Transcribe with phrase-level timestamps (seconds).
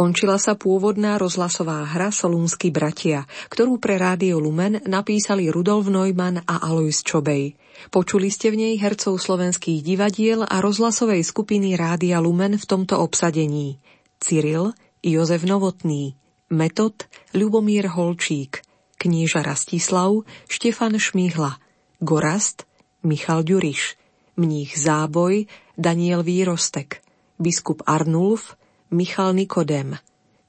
[0.00, 6.56] Skončila sa pôvodná rozhlasová hra Solúnsky bratia, ktorú pre Rádio Lumen napísali Rudolf Neumann a
[6.72, 7.60] Alois Čobej.
[7.92, 13.76] Počuli ste v nej hercov slovenských divadiel a rozhlasovej skupiny Rádia Lumen v tomto obsadení.
[14.16, 14.72] Cyril,
[15.04, 16.16] Jozef Novotný,
[16.48, 17.04] Metod,
[17.36, 18.64] Ľubomír Holčík,
[18.96, 21.60] knieža Rastislav, Štefan Šmihla,
[22.00, 22.64] Gorast,
[23.04, 24.00] Michal Ďuriš,
[24.40, 25.44] mních Záboj,
[25.76, 27.04] Daniel Výrostek,
[27.36, 28.56] biskup Arnulf,
[28.90, 29.94] Michal Nikodem,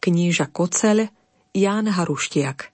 [0.01, 1.07] knieža Koceľ,
[1.53, 2.73] Ján Haruštiak.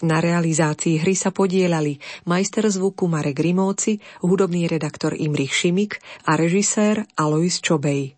[0.00, 7.04] Na realizácii hry sa podielali majster zvuku Marek Rimóci, hudobný redaktor Imrich Šimik a režisér
[7.14, 8.16] Alois Čobej.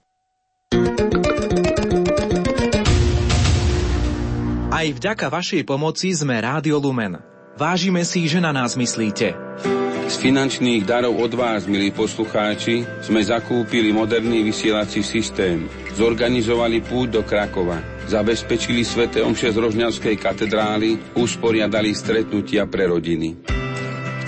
[4.72, 7.20] Aj vďaka vašej pomoci sme Rádio Lumen.
[7.61, 9.36] Vážime si, že na nás myslíte.
[10.12, 15.64] Z finančných darov od vás, milí poslucháči, sme zakúpili moderný vysielací systém,
[15.96, 17.80] zorganizovali púť do Krakova,
[18.12, 23.40] zabezpečili svete omše z Rožňavskej katedrály, usporiadali stretnutia pre rodiny.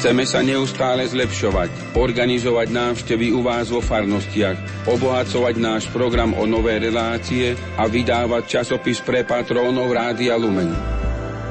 [0.00, 6.80] Chceme sa neustále zlepšovať, organizovať návštevy u vás vo farnostiach, obohacovať náš program o nové
[6.80, 10.72] relácie a vydávať časopis pre patrónov Rádia Lumen.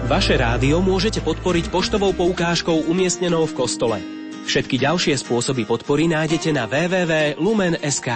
[0.09, 4.22] Vaše rádio môžete podporiť poštovou poukážkou umiestnenou v kostole.
[4.43, 8.09] Všetky ďalšie spôsoby podpory nájdete na www.lumen.sk.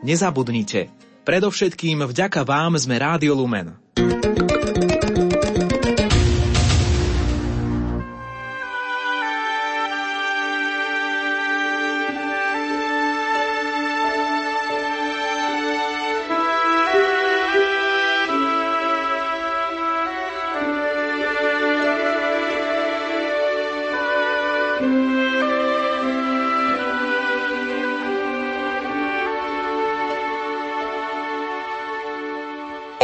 [0.00, 0.88] Nezabudnite,
[1.28, 3.76] predovšetkým vďaka vám sme Rádio Lumen.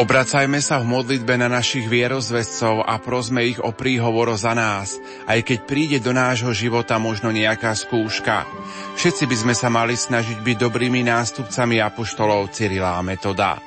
[0.01, 4.97] Obracajme sa v modlitbe na našich vierozvescov a prosme ich o príhovor za nás,
[5.29, 8.49] aj keď príde do nášho života možno nejaká skúška.
[8.97, 13.61] Všetci by sme sa mali snažiť byť dobrými nástupcami apoštolov Cyrila a Metoda.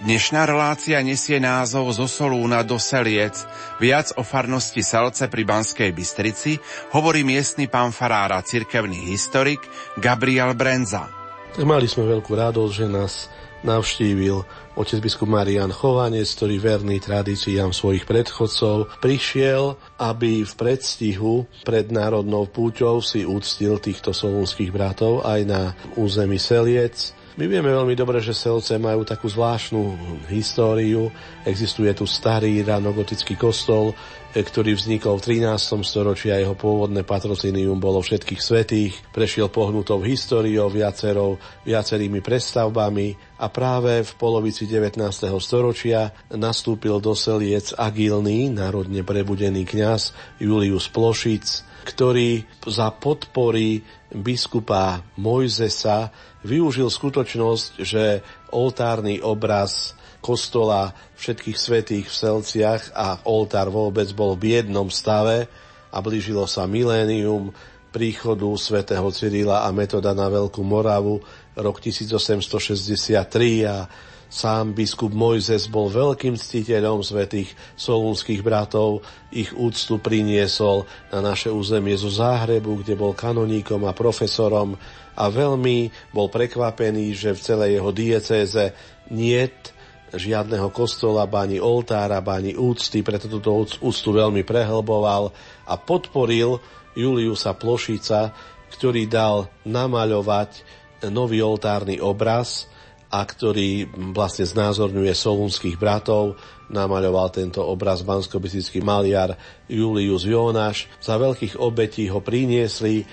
[0.00, 3.36] Dnešná relácia nesie názov zo Solúna do Seliec.
[3.76, 6.56] Viac o farnosti Selce pri Banskej Bystrici
[6.96, 9.60] hovorí miestny pán farára, cirkevný historik
[10.00, 11.12] Gabriel Brenza.
[11.60, 13.28] Mali sme veľkú radosť, že nás
[13.66, 14.46] navštívil
[14.78, 22.46] otec biskup Marian Chovanec, ktorý verný tradíciám svojich predchodcov prišiel, aby v predstihu pred národnou
[22.46, 25.62] púťou si úctil týchto solúnskych bratov aj na
[25.98, 27.10] území Seliec.
[27.36, 29.92] My vieme veľmi dobre, že Selce majú takú zvláštnu
[30.32, 31.12] históriu.
[31.44, 33.92] Existuje tu starý ranogotický kostol,
[34.32, 35.84] ktorý vznikol v 13.
[35.84, 41.36] storočí a jeho pôvodné patrocínium bolo všetkých svetých, prešiel pohnutou históriou viacerou,
[41.68, 44.96] viacerými prestavbami a práve v polovici 19.
[45.36, 56.10] storočia nastúpil do Seliec agilný, národne prebudený kňaz Julius Plošic, ktorý za podpory biskupa Mojzesa
[56.46, 58.22] využil skutočnosť, že
[58.54, 65.50] oltárny obraz kostola všetkých svetých v Selciach a oltár vôbec bol v jednom stave
[65.90, 67.50] a blížilo sa milénium
[67.90, 71.22] príchodu svätého Cyrila a Metoda na Veľkú Moravu
[71.56, 73.88] rok 1863 a
[74.36, 79.00] Sám biskup Mojzes bol veľkým ctiteľom svetých solúnskych bratov,
[79.32, 84.76] ich úctu priniesol na naše územie zo Záhrebu, kde bol kanoníkom a profesorom.
[85.16, 88.64] A veľmi bol prekvapený, že v celej jeho diecéze
[89.08, 89.72] niet
[90.12, 95.32] žiadneho kostola, báni oltára, báni úcty, preto túto úctu veľmi prehlboval
[95.64, 96.60] a podporil
[96.92, 98.36] Juliusa Plošica,
[98.68, 100.60] ktorý dal namaľovať
[101.08, 102.68] nový oltárny obraz
[103.16, 106.36] a ktorý vlastne znázorňuje solúnskych bratov.
[106.68, 108.36] Namaľoval tento obraz bansko
[108.84, 110.92] maliar Julius Jonáš.
[111.00, 113.08] Za veľkých obetí ho priniesli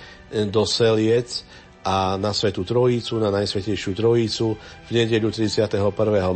[0.52, 1.40] do Seliec
[1.80, 5.80] a na Svetu Trojicu, na Najsvetejšiu Trojicu v nedeľu 31.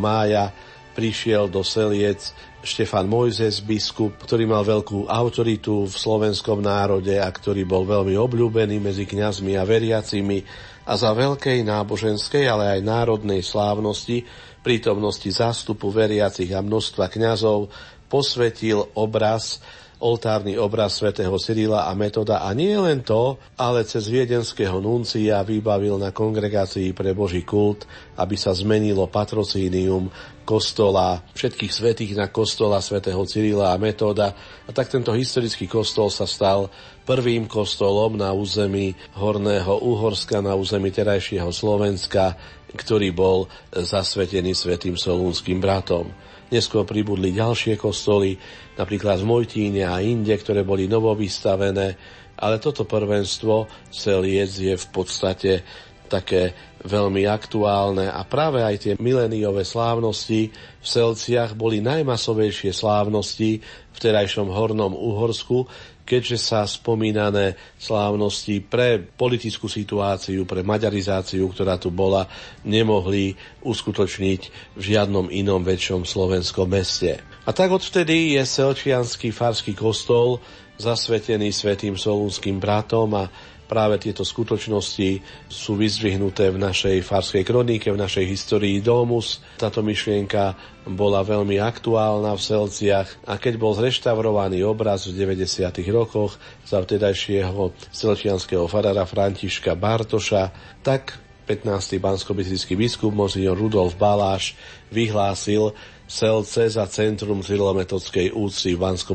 [0.01, 0.49] mája
[0.97, 7.63] prišiel do Seliec Štefan Mojzes, biskup, ktorý mal veľkú autoritu v slovenskom národe a ktorý
[7.63, 10.43] bol veľmi obľúbený medzi kňazmi a veriacimi
[10.89, 14.25] a za veľkej náboženskej, ale aj národnej slávnosti,
[14.65, 17.69] prítomnosti zástupu veriacich a množstva kňazov
[18.09, 19.61] posvetil obraz
[19.99, 25.99] oltárny obraz svätého Cyrila a Metoda a nie len to, ale cez viedenského nuncia vybavil
[25.99, 27.83] na kongregácii pre Boží kult,
[28.15, 30.07] aby sa zmenilo patrocínium
[30.47, 34.33] kostola, všetkých svetých na kostola svätého Cyrila a Metoda.
[34.65, 36.71] A tak tento historický kostol sa stal
[37.09, 42.37] prvým kostolom na území Horného Uhorska, na území terajšieho Slovenska,
[42.69, 46.13] ktorý bol zasvetený svetým solúnským bratom.
[46.53, 48.37] Neskôr pribudli ďalšie kostoly,
[48.77, 51.97] napríklad v Mojtíne a inde, ktoré boli novovystavené,
[52.37, 55.65] ale toto prvenstvo celiec je v podstate
[56.09, 56.57] také
[56.89, 60.49] veľmi aktuálne a práve aj tie miléniové slávnosti
[60.81, 63.61] v Selciach boli najmasovejšie slávnosti
[63.93, 65.69] v terajšom Hornom Uhorsku,
[66.09, 72.25] keďže sa spomínané slávnosti pre politickú situáciu, pre maďarizáciu, ktorá tu bola,
[72.65, 74.41] nemohli uskutočniť
[74.73, 77.21] v žiadnom inom väčšom slovenskom meste.
[77.45, 80.41] A tak odvtedy je Selčianský farský kostol
[80.81, 83.29] zasvetený svetým solúnským bratom a
[83.69, 89.45] Práve tieto skutočnosti sú vyzdvihnuté v našej farskej kronike, v našej histórii Domus.
[89.61, 90.57] Táto myšlienka
[90.89, 95.69] bola veľmi aktuálna v Selciach a keď bol zreštaurovaný obraz v 90.
[95.93, 100.49] rokoch za vtedajšieho selčianského farára Františka Bartoša,
[100.81, 101.97] tak 15.
[102.01, 102.37] bansko
[102.77, 104.53] biskup Monsignor Rudolf Baláš
[104.93, 105.73] vyhlásil
[106.09, 109.13] Selce za centrum cyrilometodskej úcty v bansko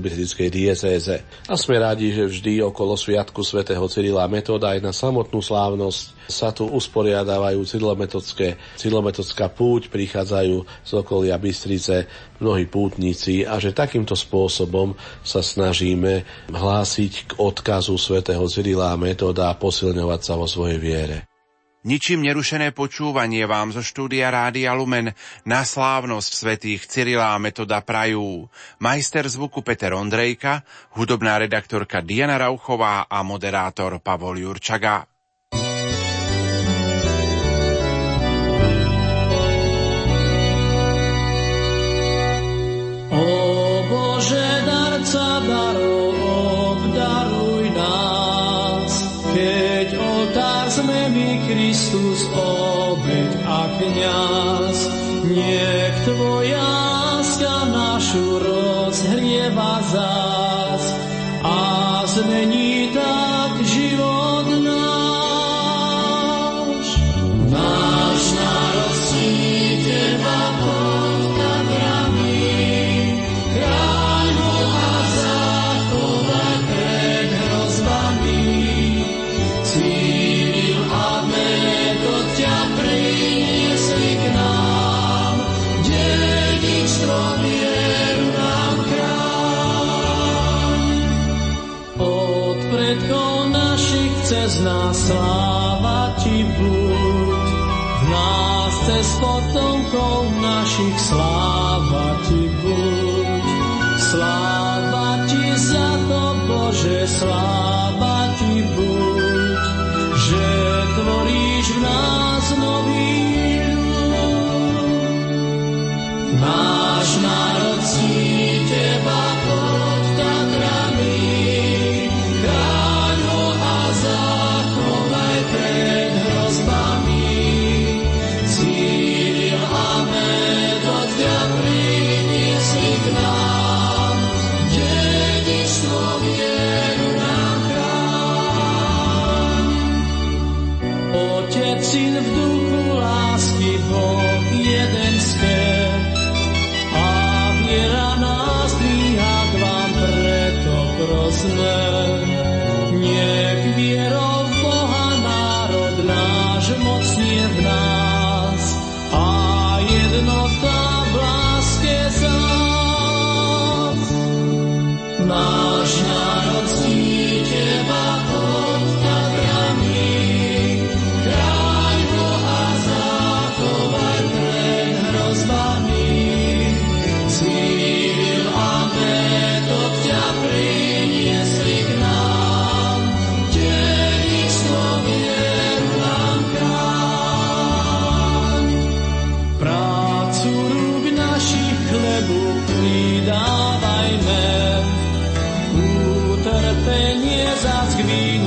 [0.53, 1.25] diecéze.
[1.49, 6.53] A sme rádi, že vždy okolo sviatku svätého Cyrila Metoda aj na samotnú slávnosť sa
[6.53, 12.05] tu usporiadávajú cyrilometodské, cyrilometodská púť, prichádzajú z okolia Bystrice
[12.37, 14.93] mnohí pútnici a že takýmto spôsobom
[15.25, 21.32] sa snažíme hlásiť k odkazu svätého Cyrila Metoda a posilňovať sa vo svojej viere.
[21.83, 25.11] Ničím nerušené počúvanie vám zo štúdia Rádia Lumen
[25.43, 28.47] na slávnosť svetých Cyrila Metoda prajú
[28.79, 30.63] majster zvuku Peter Ondrejka,
[30.95, 35.12] hudobná redaktorka Diana Rauchová a moderátor Pavol Jurčaga.
[51.53, 54.89] Kristus obeď a kniaz.
[55.21, 56.72] Nech Tvoja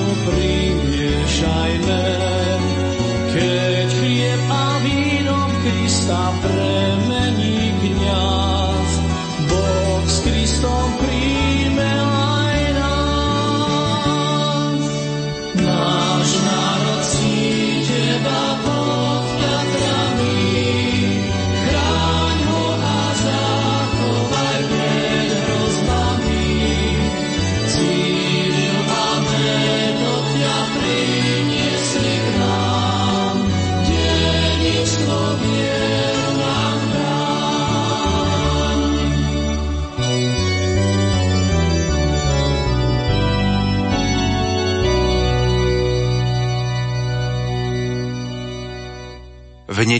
[0.06, 0.65] soprir.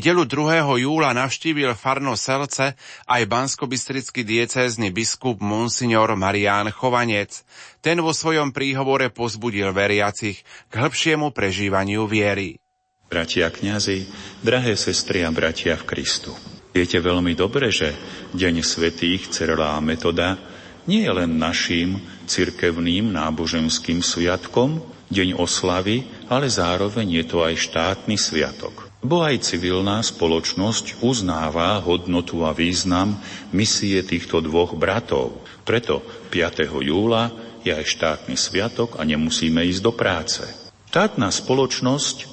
[0.07, 0.87] Nedelu 2.
[0.87, 2.79] júla navštívil Farno Selce
[3.11, 7.43] aj banskobystrický diecézny biskup Monsignor Marián Chovanec.
[7.83, 12.63] Ten vo svojom príhovore pozbudil veriacich k hĺbšiemu prežívaniu viery.
[13.11, 14.07] Bratia kňazi,
[14.47, 16.31] drahé sestry a bratia v Kristu.
[16.71, 17.91] Viete veľmi dobre, že
[18.31, 19.27] Deň svetých
[19.59, 20.39] a Metoda
[20.87, 21.99] nie je len naším
[22.31, 30.03] cirkevným náboženským sviatkom, deň oslavy, ale zároveň je to aj štátny sviatok bo aj civilná
[30.03, 33.17] spoločnosť uznáva hodnotu a význam
[33.55, 35.47] misie týchto dvoch bratov.
[35.63, 36.03] Preto
[36.35, 36.67] 5.
[36.83, 37.31] júla
[37.63, 40.43] je aj štátny sviatok a nemusíme ísť do práce.
[40.91, 42.25] Štátna spoločnosť,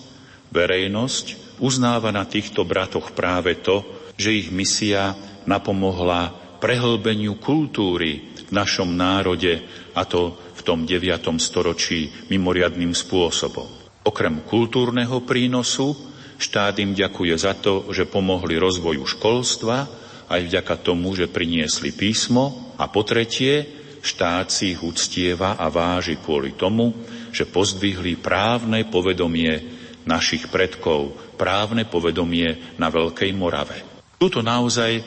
[0.50, 3.84] verejnosť uznáva na týchto bratoch práve to,
[4.18, 5.14] že ich misia
[5.44, 6.32] napomohla
[6.64, 9.62] prehlbeniu kultúry v našom národe
[9.92, 11.04] a to v tom 9.
[11.44, 13.68] storočí mimoriadným spôsobom.
[14.08, 16.13] Okrem kultúrneho prínosu
[16.44, 19.88] Štát im ďakuje za to, že pomohli rozvoju školstva,
[20.28, 22.76] aj vďaka tomu, že priniesli písmo.
[22.76, 23.64] A po tretie,
[24.04, 26.92] štát si ich uctieva a váži kvôli tomu,
[27.32, 29.56] že pozdvihli právne povedomie
[30.04, 33.80] našich predkov, právne povedomie na Veľkej Morave.
[34.20, 35.00] Sú to naozaj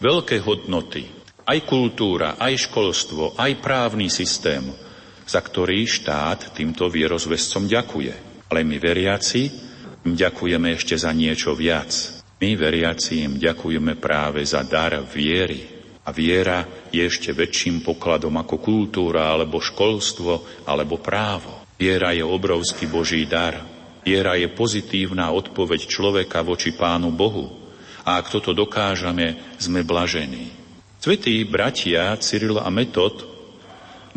[0.00, 1.04] veľké hodnoty,
[1.44, 4.72] aj kultúra, aj školstvo, aj právny systém,
[5.28, 8.12] za ktorý štát týmto vierozvescom ďakuje.
[8.48, 9.71] Ale my veriaci
[10.02, 11.90] ďakujeme ešte za niečo viac.
[12.42, 15.62] My, veriaci, im ďakujeme práve za dar viery.
[16.02, 21.62] A viera je ešte väčším pokladom ako kultúra, alebo školstvo, alebo právo.
[21.78, 23.62] Viera je obrovský Boží dar.
[24.02, 27.54] Viera je pozitívna odpoveď človeka voči Pánu Bohu.
[28.02, 30.50] A ak toto dokážeme, sme blažení.
[30.98, 33.22] Svetí bratia Cyril a Metod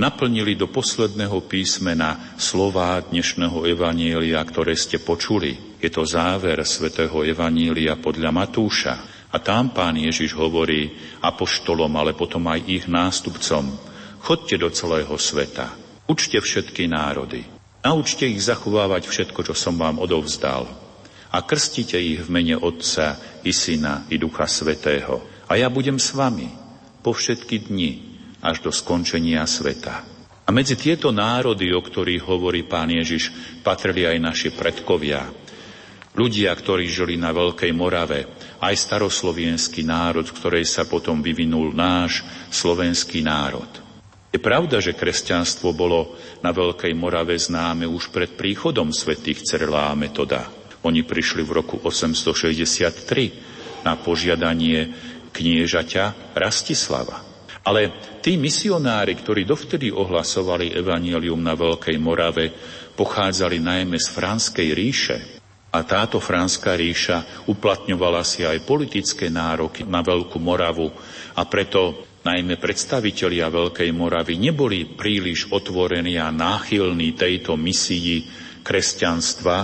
[0.02, 5.75] naplnili do posledného písmena slová dnešného evanielia, ktoré ste počuli.
[5.86, 8.96] Je to záver svätého Evanília podľa Matúša.
[9.30, 10.90] A tam pán Ježiš hovorí
[11.22, 13.70] apoštolom, ale potom aj ich nástupcom.
[14.18, 15.78] Chodte do celého sveta.
[16.10, 17.46] Učte všetky národy.
[17.86, 20.66] Naučte ich zachovávať všetko, čo som vám odovzdal.
[21.30, 25.46] A krstite ich v mene Otca i Syna i Ducha Svetého.
[25.46, 26.50] A ja budem s vami
[27.06, 27.92] po všetky dni
[28.42, 30.02] až do skončenia sveta.
[30.46, 33.30] A medzi tieto národy, o ktorých hovorí pán Ježiš,
[33.62, 35.45] patrili aj naši predkovia,
[36.16, 38.24] Ľudia, ktorí žili na Veľkej Morave,
[38.64, 43.68] aj staroslovenský národ, ktorej sa potom vyvinul náš slovenský národ.
[44.32, 50.00] Je pravda, že kresťanstvo bolo na Veľkej Morave známe už pred príchodom svätých Cerlá a
[50.00, 50.48] Metoda.
[50.88, 54.96] Oni prišli v roku 863 na požiadanie
[55.36, 57.28] kniežaťa Rastislava.
[57.68, 57.92] Ale
[58.24, 62.56] tí misionári, ktorí dovtedy ohlasovali evanelium na Veľkej Morave,
[62.96, 65.35] pochádzali najmä z Franskej ríše,
[65.76, 70.88] a táto Franská ríša uplatňovala si aj politické nároky na Veľkú Moravu
[71.36, 78.26] a preto najmä predstavitelia Veľkej Moravy neboli príliš otvorení a náchylní tejto misii
[78.66, 79.58] kresťanstva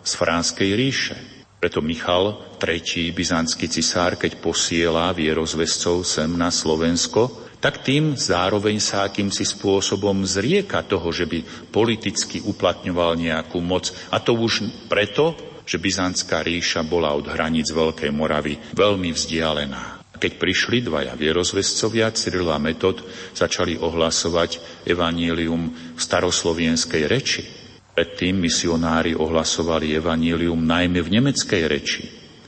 [0.00, 1.16] z Franskej ríše.
[1.58, 3.10] Preto Michal III.
[3.10, 10.86] byzantský cisár, keď posiela vierozvescov sem na Slovensko, tak tým zároveň sa akýmsi spôsobom zrieka
[10.86, 11.42] toho, že by
[11.74, 13.90] politicky uplatňoval nejakú moc.
[14.14, 15.34] A to už preto,
[15.68, 20.00] že Byzantská ríša bola od hraníc Veľkej Moravy veľmi vzdialená.
[20.16, 23.04] Keď prišli dvaja vierozvescovia, Cyril a Metod,
[23.36, 27.44] začali ohlasovať evanílium v staroslovenskej reči.
[27.92, 32.02] Predtým misionári ohlasovali evanílium najmä v nemeckej reči.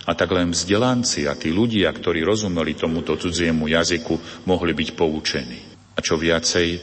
[0.08, 5.60] A tak len vzdelanci a tí ľudia, ktorí rozumeli tomuto cudziemu jazyku, mohli byť poučení.
[5.94, 6.80] A čo viacej,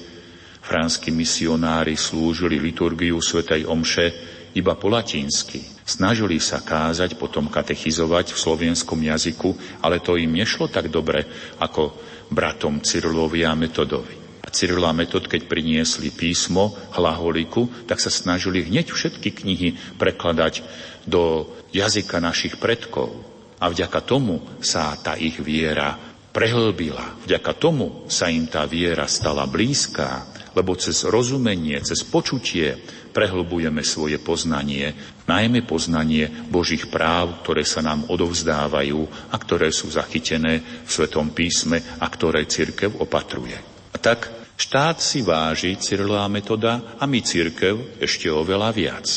[0.63, 5.61] franskí misionári slúžili liturgiu svätej Omše iba po latinsky.
[5.85, 11.23] Snažili sa kázať, potom katechizovať v slovenskom jazyku, ale to im nešlo tak dobre
[11.61, 11.93] ako
[12.33, 14.27] bratom Cyrilovi a Metodovi.
[14.47, 20.63] A Cyril a Metod, keď priniesli písmo, hlaholiku, tak sa snažili hneď všetky knihy prekladať
[21.03, 23.11] do jazyka našich predkov.
[23.59, 25.99] A vďaka tomu sa tá ich viera
[26.31, 27.19] prehlbila.
[27.27, 30.23] Vďaka tomu sa im tá viera stala blízká,
[30.55, 32.79] lebo cez rozumenie, cez počutie
[33.17, 34.93] prehlbujeme svoje poznanie,
[35.25, 41.81] najmä poznanie Božích práv, ktoré sa nám odovzdávajú a ktoré sú zachytené v Svetom písme
[41.97, 43.57] a ktoré církev opatruje.
[43.89, 49.09] A tak štát si váži Cyrilá metoda a my církev ešte oveľa viac.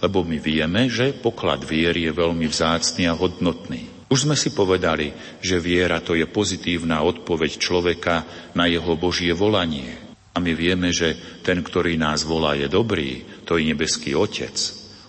[0.00, 4.08] Lebo my vieme, že poklad viery je veľmi vzácný a hodnotný.
[4.08, 5.12] Už sme si povedali,
[5.44, 8.24] že viera to je pozitívna odpoveď človeka
[8.56, 10.03] na jeho Božie volanie.
[10.34, 11.14] A my vieme, že
[11.46, 14.54] ten, ktorý nás volá, je dobrý, to je nebeský Otec.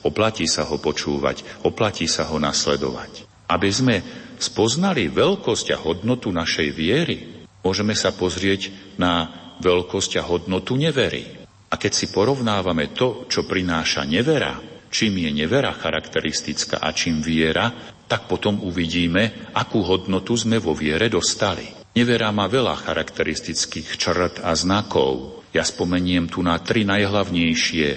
[0.06, 3.26] Oplatí sa ho počúvať, oplatí sa ho nasledovať.
[3.50, 3.96] Aby sme
[4.38, 8.70] spoznali veľkosť a hodnotu našej viery, môžeme sa pozrieť
[9.02, 11.42] na veľkosť a hodnotu nevery.
[11.74, 14.62] A keď si porovnávame to, čo prináša nevera,
[14.94, 17.74] čím je nevera charakteristická a čím viera,
[18.06, 21.85] tak potom uvidíme, akú hodnotu sme vo viere dostali.
[21.96, 25.40] Nevera má veľa charakteristických črt a znakov.
[25.56, 27.88] Ja spomeniem tu na tri najhlavnejšie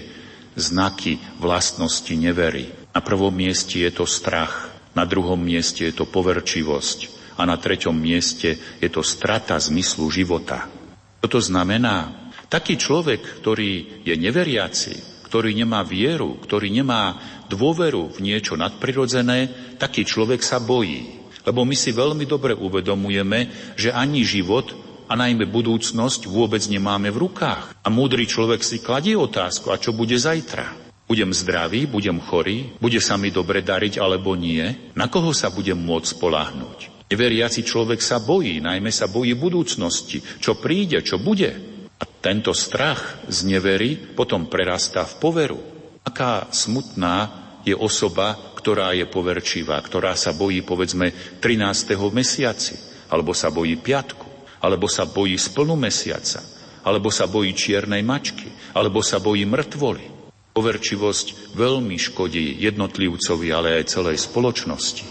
[0.55, 2.71] znaky vlastnosti nevery.
[2.95, 6.99] Na prvom mieste je to strach, na druhom mieste je to poverčivosť
[7.39, 10.71] a na treťom mieste je to strata zmyslu života.
[11.19, 12.31] Čo to znamená?
[12.47, 17.19] Taký človek, ktorý je neveriaci, ktorý nemá vieru, ktorý nemá
[17.51, 21.18] dôveru v niečo nadprirodzené, taký človek sa bojí.
[21.49, 24.77] Lebo my si veľmi dobre uvedomujeme, že ani život
[25.09, 27.73] a najmä budúcnosť vôbec nemáme v rukách.
[27.81, 30.93] A múdry človek si kladie otázku, a čo bude zajtra?
[31.09, 34.93] Budem zdravý, budem chorý, bude sa mi dobre dariť alebo nie?
[34.93, 37.09] Na koho sa budem môcť spolahnúť?
[37.09, 41.49] Neveriaci človek sa bojí, najmä sa bojí budúcnosti, čo príde, čo bude.
[41.97, 45.61] A tento strach z nevery potom prerastá v poveru.
[46.05, 47.33] Aká smutná
[47.65, 48.37] je osoba,
[48.69, 51.97] ktorá je poverčivá, ktorá sa bojí, povedzme, 13.
[52.13, 52.77] mesiaci,
[53.09, 54.29] alebo sa bojí piatku,
[54.61, 56.45] alebo sa bojí splnu mesiaca,
[56.85, 60.37] alebo sa bojí čiernej mačky, alebo sa bojí mŕtvoly.
[60.53, 65.09] Poverčivosť veľmi škodí jednotlivcovi, ale aj celej spoločnosti.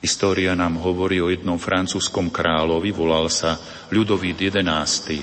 [0.00, 3.60] História nám hovorí o jednom francúzskom kráľovi, volal sa
[3.92, 5.20] Ľudovít XI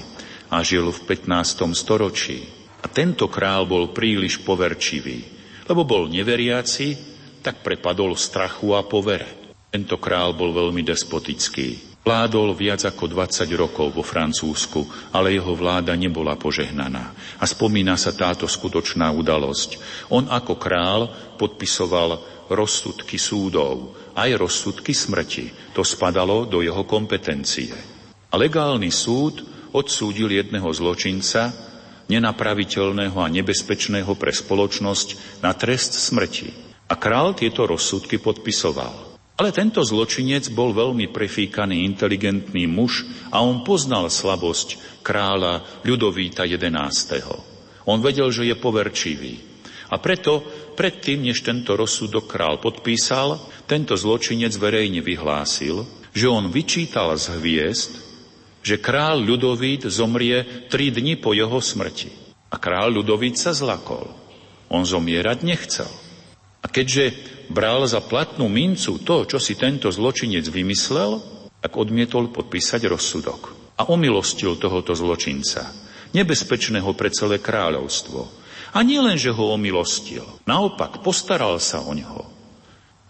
[0.54, 1.66] a žil v 15.
[1.74, 2.46] storočí.
[2.78, 5.26] A tento král bol príliš poverčivý,
[5.66, 7.11] lebo bol neveriaci,
[7.42, 9.58] tak prepadol strachu a povere.
[9.74, 11.92] Tento král bol veľmi despotický.
[12.02, 17.14] Vládol viac ako 20 rokov vo Francúzsku, ale jeho vláda nebola požehnaná.
[17.38, 19.78] A spomína sa táto skutočná udalosť.
[20.10, 21.06] On ako král
[21.38, 22.18] podpisoval
[22.50, 25.74] rozsudky súdov, aj rozsudky smrti.
[25.78, 27.72] To spadalo do jeho kompetencie.
[28.28, 31.54] A legálny súd odsúdil jedného zločinca,
[32.10, 36.71] nenapraviteľného a nebezpečného pre spoločnosť, na trest smrti.
[36.92, 39.16] A král tieto rozsudky podpisoval.
[39.40, 47.24] Ale tento zločinec bol veľmi prefíkaný, inteligentný muž a on poznal slabosť kráľa Ľudovíta XI.
[47.88, 49.34] On vedel, že je poverčivý.
[49.88, 50.44] A preto,
[50.76, 53.40] predtým, než tento rozsudok král podpísal,
[53.72, 57.92] tento zločinec verejne vyhlásil, že on vyčítal z hviezd,
[58.62, 62.12] že král Ľudovít zomrie tri dni po jeho smrti.
[62.52, 64.12] A král Ľudovít sa zlakol.
[64.68, 65.92] On zomierať nechcel.
[66.62, 67.14] A keďže
[67.50, 71.20] bral za platnú mincu to, čo si tento zločinec vymyslel,
[71.62, 73.42] tak odmietol podpísať rozsudok.
[73.78, 75.74] A omilostil tohoto zločinca,
[76.16, 78.30] nebezpečného pre celé kráľovstvo.
[78.72, 82.31] A nie len, že ho omilostil, naopak postaral sa o neho.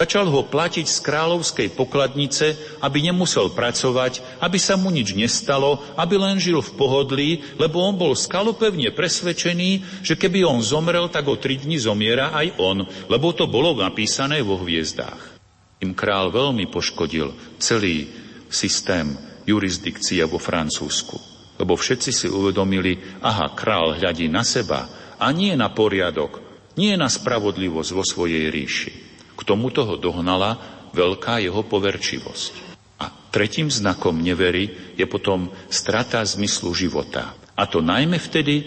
[0.02, 6.18] Začal ho platiť z kráľovskej pokladnice, aby nemusel pracovať, aby sa mu nič nestalo, aby
[6.18, 7.30] len žil v pohodlí,
[7.62, 12.58] lebo on bol skalopevne presvedčený, že keby on zomrel, tak o tri dni zomiera aj
[12.58, 12.82] on,
[13.14, 15.38] lebo to bolo napísané vo hviezdách.
[15.86, 18.10] Im král veľmi poškodil celý
[18.50, 19.14] systém
[19.46, 21.22] jurisdikcie vo Francúzsku.
[21.62, 26.42] Lebo všetci si uvedomili, aha, král hľadí na seba, a nie na poriadok,
[26.74, 29.11] nie na spravodlivosť vo svojej ríši.
[29.42, 30.62] K tomu toho dohnala
[30.94, 32.54] veľká jeho poverčivosť.
[33.02, 37.34] A tretím znakom nevery je potom strata zmyslu života.
[37.58, 38.62] A to najmä vtedy,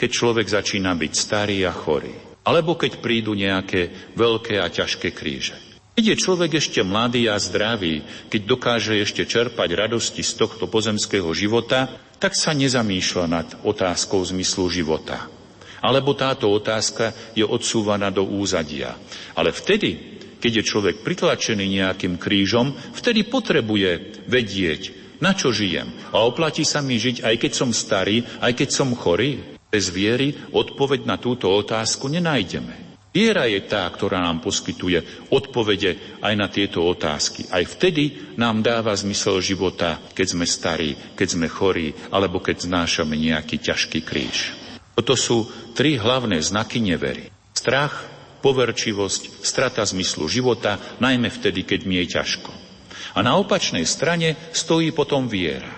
[0.00, 2.16] keď človek začína byť starý a chorý.
[2.48, 5.60] Alebo keď prídu nejaké veľké a ťažké kríže.
[5.96, 11.28] Keď je človek ešte mladý a zdravý, keď dokáže ešte čerpať radosti z tohto pozemského
[11.36, 15.28] života, tak sa nezamýšľa nad otázkou zmyslu života.
[15.80, 18.96] Alebo táto otázka je odsúvaná do úzadia.
[19.36, 24.82] Ale vtedy, keď je človek pritlačený nejakým krížom, vtedy potrebuje vedieť,
[25.20, 25.88] na čo žijem.
[26.12, 29.56] A oplatí sa mi žiť, aj keď som starý, aj keď som chorý.
[29.66, 32.86] Bez viery odpoveď na túto otázku nenájdeme.
[33.16, 37.48] Viera je tá, ktorá nám poskytuje odpovede aj na tieto otázky.
[37.48, 43.16] Aj vtedy nám dáva zmysel života, keď sme starí, keď sme chorí, alebo keď znášame
[43.16, 44.65] nejaký ťažký kríž.
[44.96, 45.44] Toto sú
[45.76, 47.28] tri hlavné znaky nevery.
[47.52, 48.08] Strach,
[48.40, 52.50] poverčivosť, strata zmyslu života, najmä vtedy, keď mi je ťažko.
[53.12, 55.68] A na opačnej strane stojí potom viera.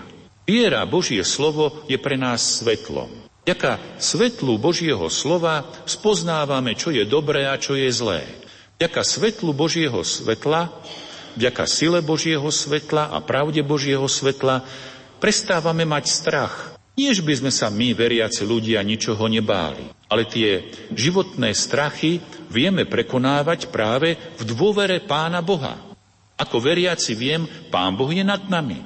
[0.47, 3.11] Viera, Božie slovo, je pre nás svetlom.
[3.43, 8.23] Vďaka svetlu Božieho slova spoznávame, čo je dobré a čo je zlé.
[8.79, 10.71] Vďaka svetlu Božieho svetla,
[11.35, 14.63] vďaka sile Božieho svetla a pravde Božieho svetla
[15.19, 16.68] prestávame mať strach
[16.99, 22.19] nie, že by sme sa my, veriaci ľudia, ničoho nebáli, ale tie životné strachy
[22.51, 25.79] vieme prekonávať práve v dôvere Pána Boha.
[26.35, 28.83] Ako veriaci viem, Pán Boh je nad nami.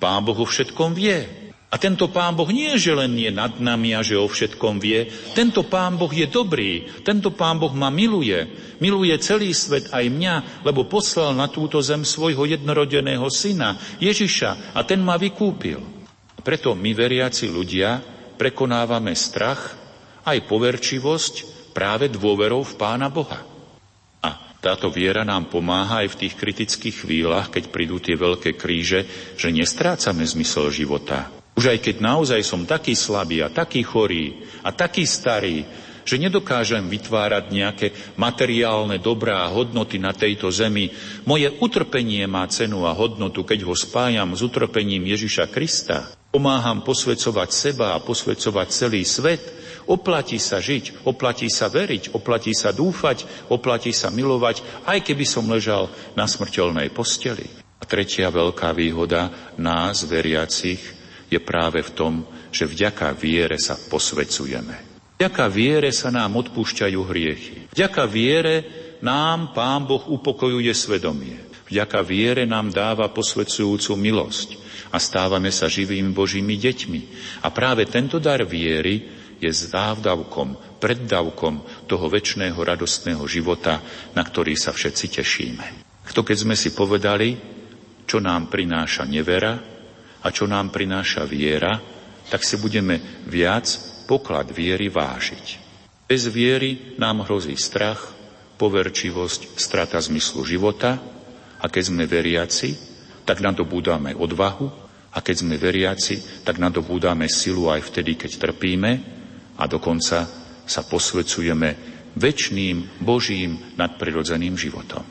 [0.00, 1.40] Pán Boh o všetkom vie.
[1.70, 5.06] A tento pán Boh nie, že len je nad nami a že o všetkom vie.
[5.38, 6.82] Tento pán Boh je dobrý.
[7.06, 8.42] Tento pán Boh ma miluje.
[8.82, 14.82] Miluje celý svet aj mňa, lebo poslal na túto zem svojho jednorodeného syna, Ježiša, a
[14.82, 15.99] ten ma vykúpil.
[16.40, 18.00] Preto my, veriaci ľudia,
[18.40, 19.76] prekonávame strach,
[20.24, 21.34] aj poverčivosť
[21.76, 23.44] práve dôverou v Pána Boha.
[24.20, 29.06] A táto viera nám pomáha aj v tých kritických chvíľach, keď prídu tie veľké kríže,
[29.36, 34.72] že nestrácame zmysel života, už aj keď naozaj som taký slabý a taký chorý a
[34.72, 35.64] taký starý,
[36.04, 40.90] že nedokážem vytvárať nejaké materiálne dobrá hodnoty na tejto zemi.
[41.28, 46.19] Moje utrpenie má cenu a hodnotu, keď ho spájam s utrpením Ježiša Krista.
[46.30, 49.42] Pomáham posvedcovať seba a posvedcovať celý svet.
[49.90, 55.50] Oplatí sa žiť, oplatí sa veriť, oplatí sa dúfať, oplatí sa milovať, aj keby som
[55.50, 57.50] ležal na smrteľnej posteli.
[57.82, 60.78] A tretia veľká výhoda nás, veriacich,
[61.26, 62.14] je práve v tom,
[62.54, 65.02] že vďaka viere sa posvecujeme.
[65.18, 67.74] Vďaka viere sa nám odpúšťajú hriechy.
[67.74, 68.56] Vďaka viere
[69.02, 71.42] nám Pán Boh upokojuje svedomie.
[71.66, 77.00] Vďaka viere nám dáva posvedzujúcu milosť a stávame sa živými Božími deťmi.
[77.46, 79.06] A práve tento dar viery
[79.40, 83.80] je závdavkom, preddavkom toho väčšného radostného života,
[84.12, 85.66] na ktorý sa všetci tešíme.
[86.10, 87.38] To keď sme si povedali,
[88.04, 89.70] čo nám prináša nevera,
[90.20, 91.80] a čo nám prináša viera,
[92.28, 93.66] tak si budeme viac
[94.04, 95.46] poklad viery vážiť.
[96.04, 98.12] Bez viery nám hrozí strach,
[98.60, 101.00] poverčivosť, strata zmyslu života
[101.56, 102.76] a keď sme veriaci,
[103.24, 104.68] tak nadobúdame odvahu
[105.10, 108.92] a keď sme veriaci, tak nadobúdame silu aj vtedy, keď trpíme
[109.58, 110.18] a dokonca
[110.64, 111.68] sa posvecujeme
[112.14, 115.02] väčšným Božím nadprirodzeným životom.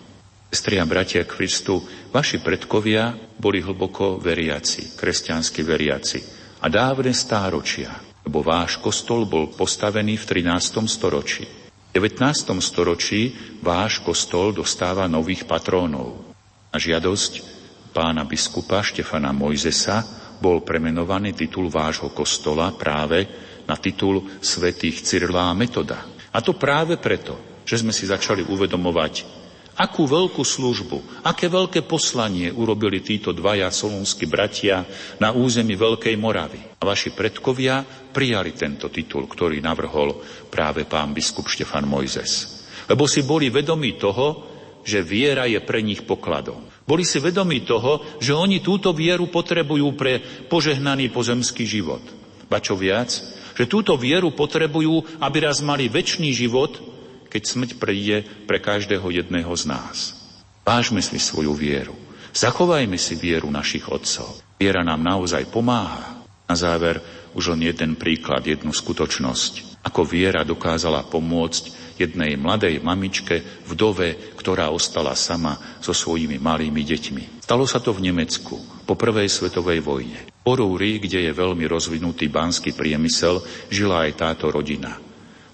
[0.50, 6.20] Sestri a bratia Kristu, vaši predkovia boli hlboko veriaci, kresťanskí veriaci
[6.64, 7.94] a dávne stáročia,
[8.26, 10.90] lebo váš kostol bol postavený v 13.
[10.90, 11.46] storočí.
[11.46, 12.26] V 19.
[12.66, 16.34] storočí váš kostol dostáva nových patrónov.
[16.74, 17.59] Na žiadosť
[17.92, 20.06] pána biskupa Štefana Mojzesa
[20.40, 23.28] bol premenovaný titul vášho kostola práve
[23.68, 26.06] na titul svätých Cyrlá Metoda.
[26.32, 29.40] A to práve preto, že sme si začali uvedomovať
[29.80, 34.84] Akú veľkú službu, aké veľké poslanie urobili títo dvaja solúnsky bratia
[35.24, 36.60] na území Veľkej Moravy.
[36.60, 40.20] A vaši predkovia prijali tento titul, ktorý navrhol
[40.52, 42.60] práve pán biskup Štefan Mojzes.
[42.92, 44.44] Lebo si boli vedomí toho,
[44.84, 46.79] že viera je pre nich pokladom.
[46.90, 50.18] Boli si vedomí toho, že oni túto vieru potrebujú pre
[50.50, 52.02] požehnaný pozemský život.
[52.50, 53.14] Ba čo viac,
[53.54, 56.82] že túto vieru potrebujú, aby raz mali väčší život,
[57.30, 60.18] keď smrť príde pre každého jedného z nás.
[60.66, 61.94] Vážme si svoju vieru.
[62.34, 64.42] Zachovajme si vieru našich otcov.
[64.58, 66.26] Viera nám naozaj pomáha.
[66.50, 67.06] Na záver
[67.38, 69.86] už len jeden príklad, jednu skutočnosť.
[69.86, 77.44] Ako viera dokázala pomôcť jednej mladej mamičke, vdove, ktorá ostala sama so svojimi malými deťmi.
[77.44, 78.56] Stalo sa to v Nemecku
[78.88, 80.32] po prvej svetovej vojne.
[80.40, 85.10] Po Rúri, kde je veľmi rozvinutý banský priemysel, žila aj táto rodina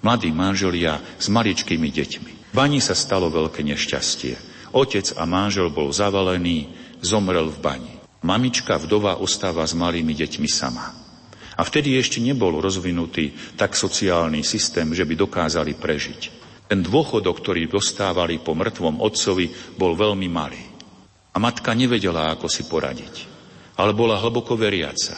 [0.06, 2.32] mladí manželia s maličkými deťmi.
[2.52, 4.38] V bani sa stalo veľké nešťastie.
[4.78, 6.70] Otec a manžel bol zavalený,
[7.02, 7.94] zomrel v bani.
[8.22, 11.05] Mamička vdova ostáva s malými deťmi sama.
[11.56, 16.22] A vtedy ešte nebol rozvinutý tak sociálny systém, že by dokázali prežiť.
[16.68, 20.60] Ten dôchodok, ktorý dostávali po mŕtvom otcovi, bol veľmi malý.
[21.32, 23.16] A matka nevedela, ako si poradiť.
[23.80, 25.16] Ale bola hlboko veriaca.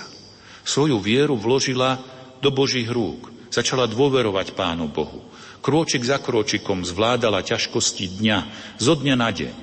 [0.65, 1.97] Svoju vieru vložila
[2.41, 3.31] do Božích rúk.
[3.47, 5.23] Začala dôverovať Pánu Bohu.
[5.63, 8.39] Krôčik za krôčikom zvládala ťažkosti dňa,
[8.77, 9.55] zo dňa na deň.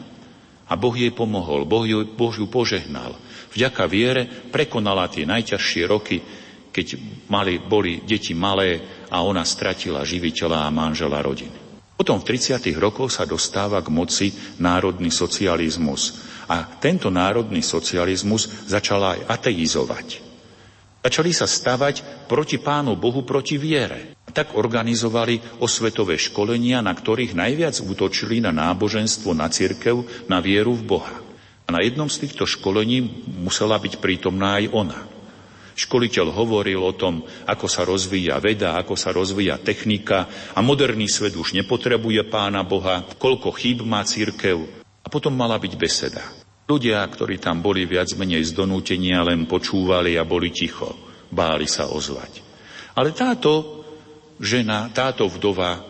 [0.65, 3.13] A Boh jej pomohol, Boh ju, boh ju požehnal.
[3.53, 6.25] Vďaka viere prekonala tie najťažšie roky,
[6.75, 6.99] keď
[7.31, 11.63] mali, boli deti malé a ona stratila živiteľa a manžela rodiny.
[11.95, 12.75] Potom v 30.
[12.75, 16.19] rokoch sa dostáva k moci národný socializmus.
[16.51, 20.07] A tento národný socializmus začala aj ateizovať.
[21.05, 24.19] Začali sa stavať proti Pánu Bohu, proti viere.
[24.35, 30.99] Tak organizovali osvetové školenia, na ktorých najviac útočili na náboženstvo, na cirkev, na vieru v
[30.99, 31.15] Boha.
[31.65, 34.99] A na jednom z týchto školení musela byť prítomná aj ona.
[35.75, 41.35] Školiteľ hovoril o tom, ako sa rozvíja veda, ako sa rozvíja technika a moderný svet
[41.35, 44.63] už nepotrebuje pána Boha, koľko chýb má církev.
[45.05, 46.23] A potom mala byť beseda.
[46.65, 50.97] Ľudia, ktorí tam boli viac menej z donútenia, len počúvali a boli ticho.
[51.29, 52.41] Báli sa ozvať.
[52.95, 53.85] Ale táto
[54.39, 55.83] žena, táto vdova,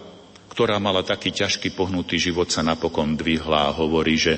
[0.50, 4.34] ktorá mala taký ťažký pohnutý život, sa napokon dvihla a hovorí, že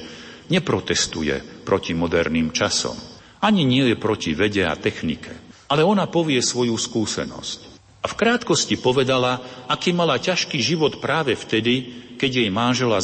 [0.51, 3.16] neprotestuje proti moderným časom.
[3.47, 5.31] Ani nie je proti vede a technike.
[5.71, 7.79] Ale ona povie svoju skúsenosť.
[8.03, 9.39] A v krátkosti povedala,
[9.71, 12.99] aký mala ťažký život práve vtedy, keď jej manžela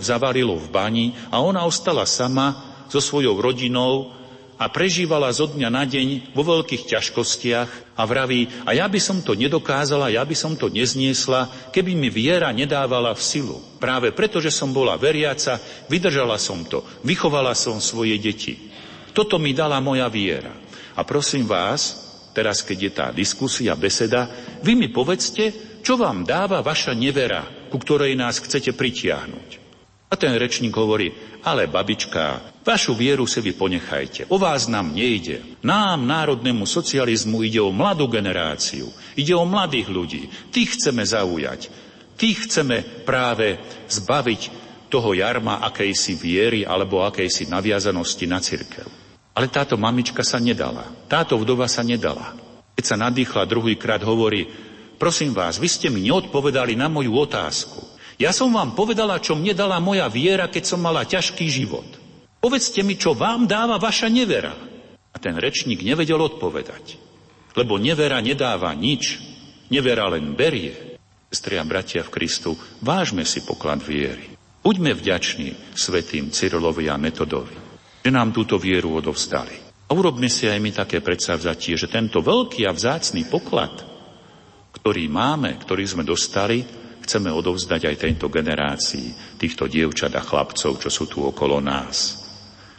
[0.00, 2.56] zavarilo v bani a ona ostala sama
[2.88, 4.12] so svojou rodinou
[4.54, 9.20] a prežívala zo dňa na deň vo veľkých ťažkostiach a vraví, a ja by som
[9.20, 13.58] to nedokázala, ja by som to nezniesla, keby mi viera nedávala v silu.
[13.82, 15.58] Práve preto, že som bola veriaca,
[15.90, 18.73] vydržala som to, vychovala som svoje deti.
[19.14, 20.50] Toto mi dala moja viera.
[20.98, 22.02] A prosím vás,
[22.34, 24.26] teraz keď je tá diskusia, beseda,
[24.60, 29.62] vy mi povedzte, čo vám dáva vaša nevera, ku ktorej nás chcete pritiahnuť.
[30.10, 31.10] A ten rečník hovorí,
[31.42, 34.30] ale babička, vašu vieru si vy ponechajte.
[34.30, 35.42] O vás nám nejde.
[35.66, 38.90] Nám, národnému socializmu, ide o mladú generáciu.
[39.18, 40.22] Ide o mladých ľudí.
[40.54, 41.66] Tých chceme zaujať.
[42.14, 43.58] Tých chceme práve
[43.90, 44.42] zbaviť
[44.86, 49.03] toho jarma akejsi viery alebo akejsi naviazanosti na cirkev.
[49.34, 50.86] Ale táto mamička sa nedala.
[51.10, 52.38] Táto vdova sa nedala.
[52.78, 54.46] Keď sa nadýchla druhýkrát, hovorí,
[54.98, 57.82] prosím vás, vy ste mi neodpovedali na moju otázku.
[58.14, 61.86] Ja som vám povedala, čo mne dala moja viera, keď som mala ťažký život.
[62.38, 64.54] Povedzte mi, čo vám dáva vaša nevera.
[65.10, 66.98] A ten rečník nevedel odpovedať.
[67.58, 69.18] Lebo nevera nedáva nič.
[69.70, 70.98] Nevera len berie.
[71.34, 74.34] Sestri a bratia v Kristu, vážme si poklad viery.
[74.62, 77.52] Buďme vďační svetým Cyrilovi a Metodovi,
[78.04, 79.56] že nám túto vieru odovzdali.
[79.88, 83.72] A urobme si aj my také predsavzatie, že tento veľký a vzácný poklad,
[84.76, 86.60] ktorý máme, ktorý sme dostali,
[87.00, 92.20] chceme odovzdať aj tejto generácii týchto dievčat a chlapcov, čo sú tu okolo nás.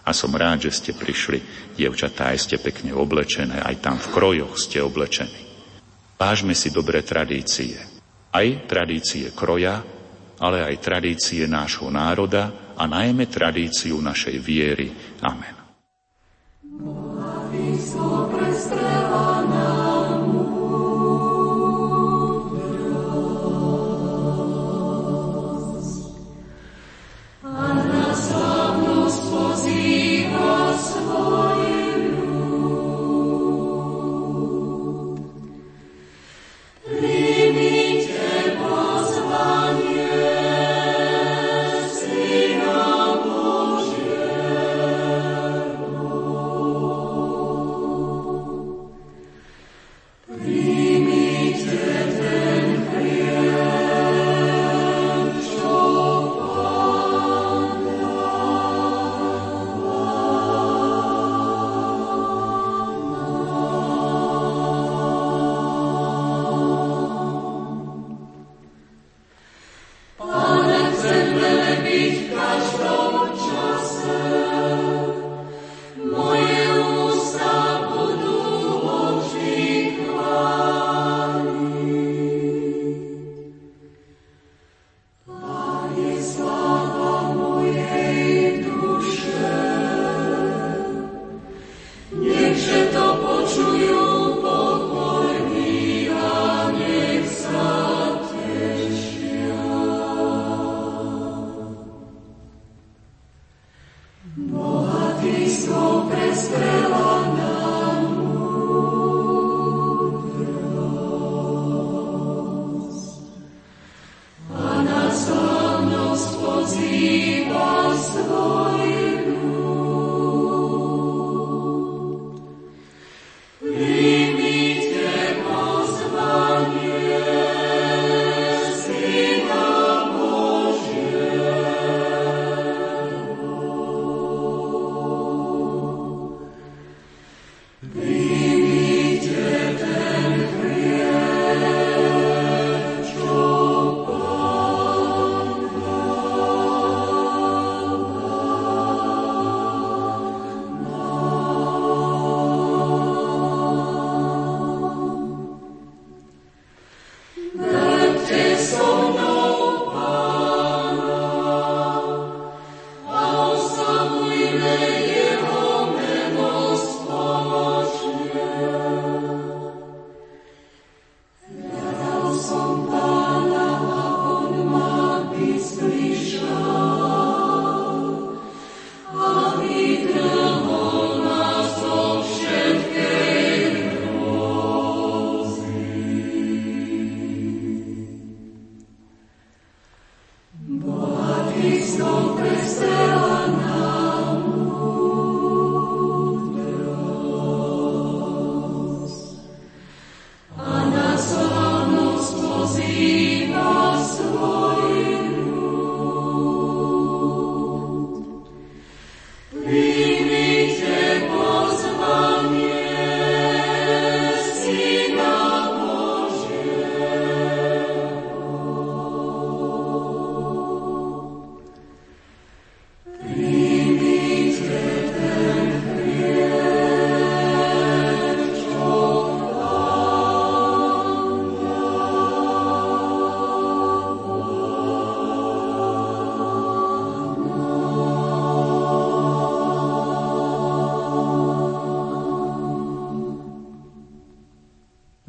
[0.05, 1.41] A som rád, že ste prišli,
[1.73, 5.41] dievčatá, aj ste pekne oblečené, aj tam v krojoch ste oblečení.
[6.21, 7.81] Vážme si dobré tradície.
[8.29, 9.81] Aj tradície kroja,
[10.39, 14.91] ale aj tradície nášho národa a najmä tradíciu našej viery.
[15.23, 15.55] Amen.
[16.75, 17.45] Boha,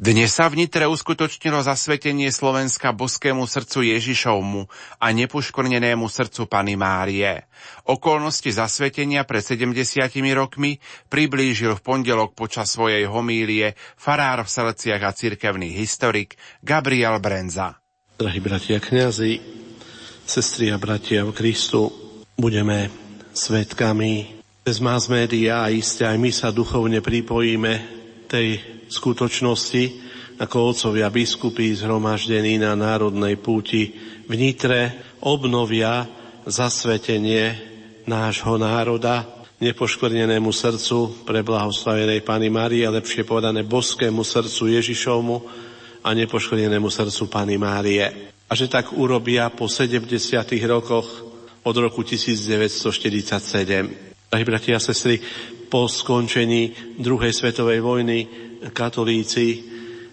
[0.07, 4.63] Dnes sa v Nitre uskutočnilo zasvetenie Slovenska boskému srdcu Ježišovmu
[5.03, 7.43] a nepoškornenému srdcu Pany Márie.
[7.91, 9.75] Okolnosti zasvetenia pred 70
[10.31, 10.79] rokmi
[11.11, 17.75] priblížil v pondelok počas svojej homílie farár v Seleciach a cirkevný historik Gabriel Brenza.
[18.15, 19.43] Drahí bratia kňazi,
[20.23, 21.91] sestri a bratia v Kristu,
[22.39, 22.87] budeme
[23.35, 27.73] svetkami cez mass media a iste aj my sa duchovne pripojíme
[28.31, 29.83] tej skutočnosti,
[30.37, 33.91] ako otcovia biskupy zhromaždení na národnej púti
[34.27, 36.05] v Nitre obnovia
[36.45, 37.57] zasvetenie
[38.07, 45.37] nášho národa nepoškvrnenému srdcu pre blahoslavenej Pany Márie, lepšie povedané boskému srdcu Ježišovmu
[46.05, 48.05] a nepoškvrnenému srdcu Pany Márie.
[48.47, 50.05] A že tak urobia po 70
[50.69, 51.09] rokoch
[51.65, 54.29] od roku 1947.
[54.29, 55.19] Drahí bratia a sestry,
[55.67, 59.63] po skončení druhej svetovej vojny katolíci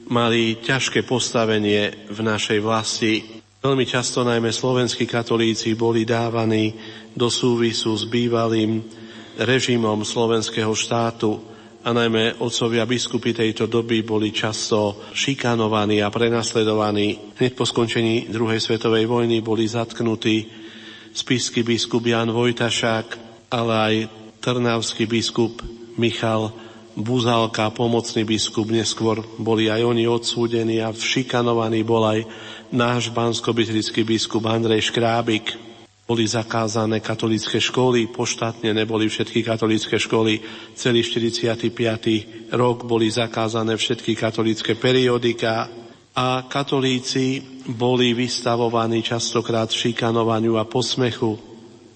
[0.09, 3.13] mali ťažké postavenie v našej vlasti.
[3.65, 6.77] Veľmi často najmä slovenskí katolíci boli dávaní
[7.17, 8.85] do súvisu s bývalým
[9.41, 11.41] režimom slovenského štátu
[11.85, 17.37] a najmä otcovia biskupy tejto doby boli často šikanovaní a prenasledovaní.
[17.37, 20.49] Hneď po skončení druhej svetovej vojny boli zatknutí
[21.13, 23.07] spisky biskup Jan Vojtašák,
[23.53, 23.95] ale aj
[24.41, 25.61] trnavský biskup
[26.01, 26.53] Michal
[26.95, 32.23] Buzalka, pomocný biskup, neskôr boli aj oni odsúdení a všikanovaný bol aj
[32.71, 35.59] náš bansko biskup Andrej Škrábik.
[36.07, 40.39] Boli zakázané katolické školy, poštátne neboli všetky katolické školy.
[40.79, 42.55] Celý 45.
[42.55, 45.67] rok boli zakázané všetky katolické periodika
[46.15, 47.43] a katolíci
[47.75, 51.35] boli vystavovaní častokrát šikanovaniu a posmechu.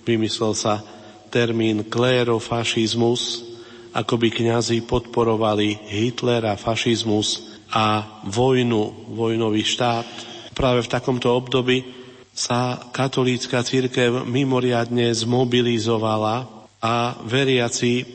[0.02, 0.82] Vymyslel sa
[1.30, 3.47] termín klérofašizmus,
[3.92, 10.08] ako by kňazi podporovali Hitlera, fašizmus a vojnu, vojnový štát.
[10.56, 11.84] Práve v takomto období
[12.32, 16.46] sa katolícka církev mimoriadne zmobilizovala
[16.78, 18.06] a veriaci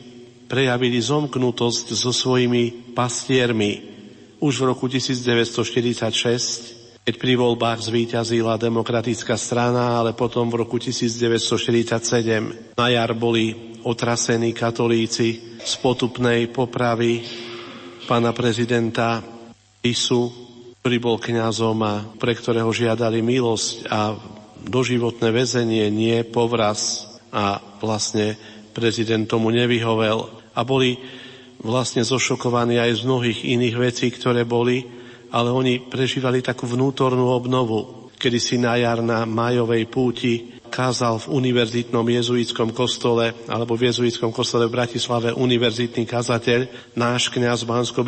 [0.48, 3.92] prejavili zomknutosť so svojimi pastiermi.
[4.40, 12.80] Už v roku 1946, keď pri voľbách zvíťazila demokratická strana, ale potom v roku 1947
[12.80, 17.20] na jar boli otrasení katolíci z potupnej popravy
[18.08, 19.20] pána prezidenta
[19.84, 20.32] Isu,
[20.80, 24.16] ktorý bol kňazom a pre ktorého žiadali milosť a
[24.64, 27.04] doživotné väzenie, nie povraz.
[27.34, 28.40] A vlastne
[28.72, 30.24] prezident tomu nevyhovel.
[30.56, 30.96] A boli
[31.60, 38.10] vlastne zošokovaní aj z mnohých iných vecí, ktoré boli, ale oni prežívali takú vnútornú obnovu,
[38.18, 44.34] kedy si na jar na majovej púti kázal v univerzitnom jezuitskom kostole alebo v jezuitskom
[44.34, 46.60] kostole v Bratislave univerzitný kazateľ,
[46.98, 48.02] náš kňaz bansko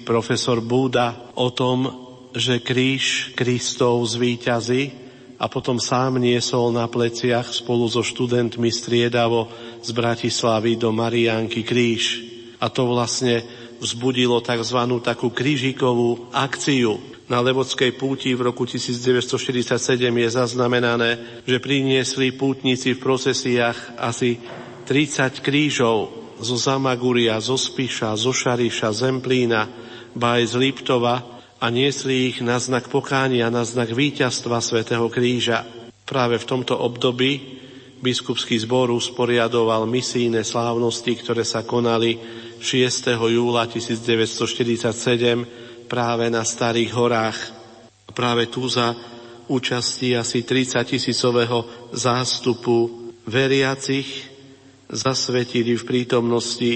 [0.00, 1.84] profesor Búda o tom,
[2.32, 5.04] že kríž Kristov zvíťazí
[5.36, 9.52] a potom sám niesol na pleciach spolu so študentmi striedavo
[9.84, 12.24] z Bratislavy do Mariánky kríž.
[12.56, 13.44] A to vlastne
[13.82, 14.78] vzbudilo tzv.
[15.04, 23.02] takú krížikovú akciu na Levodskej púti v roku 1947 je zaznamenané, že priniesli pútnici v
[23.02, 24.38] procesiách asi
[24.86, 29.66] 30 krížov zo Zamaguria, zo Spiša, zo Šariša, Zemplína,
[30.14, 31.16] ba aj z Liptova
[31.58, 35.66] a niesli ich na znak pokánia, na znak víťazstva svätého Kríža.
[36.06, 37.58] Práve v tomto období
[37.98, 42.22] biskupský zbor usporiadoval misijné slávnosti, ktoré sa konali
[42.60, 43.06] 6.
[43.30, 45.46] júla 1947
[45.86, 47.38] práve na Starých horách.
[48.16, 48.96] Práve tu za
[49.46, 54.06] účasti asi 30 tisícového zástupu veriacich
[54.90, 56.72] zasvetili v prítomnosti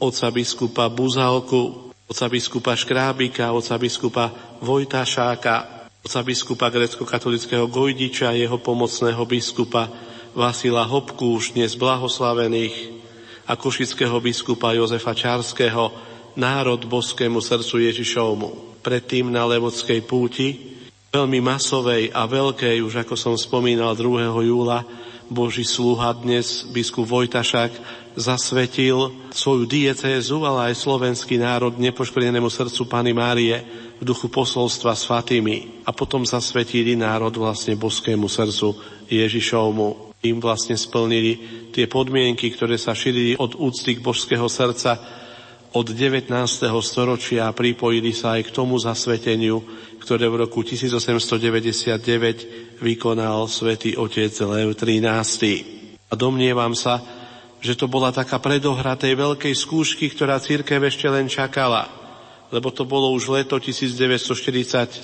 [0.00, 9.24] oca biskupa Buzalku, oca biskupa Škrábika, oca biskupa Vojtašáka, oca biskupa grecko-katolického Gojdiča, jeho pomocného
[9.24, 9.88] biskupa
[10.34, 13.03] Vasila Hopku, už dnes blahoslavených,
[13.44, 15.92] a košického biskupa Jozefa Čarského,
[16.34, 18.48] národ boskému srdcu Ježišovmu.
[18.80, 20.76] Predtým na Levodskej púti,
[21.14, 24.44] veľmi masovej a veľkej, už ako som spomínal 2.
[24.44, 24.82] júla,
[25.24, 27.72] Boží sluha dnes, biskup Vojtašák,
[28.12, 33.56] zasvetil svoju diecézu, ale aj slovenský národ nepoškodenému srdcu Pany Márie
[33.98, 35.86] v duchu posolstva s Fatými.
[35.88, 38.76] A potom zasvetili národ vlastne boskému srdcu
[39.08, 40.13] Ježišovmu.
[40.24, 41.36] Im vlastne splnili
[41.68, 44.96] tie podmienky, ktoré sa šírili od úcty k božského srdca
[45.74, 46.30] od 19.
[46.86, 49.58] storočia pripojili sa aj k tomu zasveteniu,
[49.98, 55.98] ktoré v roku 1899 vykonal svätý otec Lev XIII.
[56.08, 57.02] A domnievam sa,
[57.58, 61.90] že to bola taká predohra tej veľkej skúšky, ktorá církev ešte len čakala.
[62.54, 65.02] lebo to bolo už leto 1947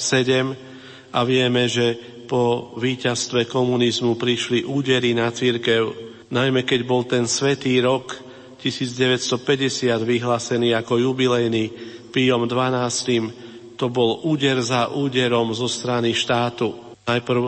[1.10, 1.98] a vieme, že
[2.30, 5.90] po víťazstve komunizmu prišli údery na církev,
[6.30, 8.14] najmä keď bol ten svetý rok
[8.62, 11.72] 1950 vyhlásený ako jubilejný
[12.14, 13.74] Pijom 12.
[13.80, 16.70] To bol úder za úderom zo strany štátu.
[17.08, 17.42] Najprv